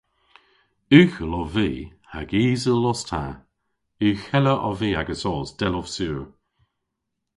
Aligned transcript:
Ughel 0.99 1.31
ov 1.41 1.49
vy 1.55 1.71
hag 2.13 2.29
isel 2.45 2.83
os 2.91 3.01
ta. 3.09 3.25
Ughella 4.09 4.53
ov 4.69 4.75
vy 4.79 4.89
agesos, 5.01 5.49
dell 5.59 5.77
ov 5.79 5.87
sur. 5.95 6.19